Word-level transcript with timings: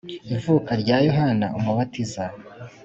Ivuka 0.35 0.71
rya 0.81 0.97
yohana 1.07 1.47
umubatiza 1.57 2.23